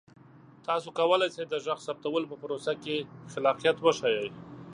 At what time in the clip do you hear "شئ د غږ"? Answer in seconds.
1.35-1.79